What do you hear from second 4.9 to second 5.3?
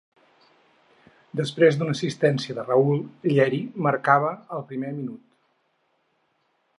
minut.